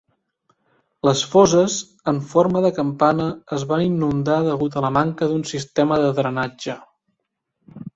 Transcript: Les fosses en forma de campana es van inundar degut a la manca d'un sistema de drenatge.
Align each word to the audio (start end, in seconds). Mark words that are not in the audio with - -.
Les 1.07 1.21
fosses 1.33 1.75
en 2.13 2.23
forma 2.33 2.65
de 2.67 2.73
campana 2.79 3.29
es 3.59 3.69
van 3.75 3.87
inundar 3.91 4.41
degut 4.51 4.81
a 4.81 4.87
la 4.89 4.95
manca 5.01 5.33
d'un 5.33 5.49
sistema 5.55 6.05
de 6.07 6.13
drenatge. 6.23 6.85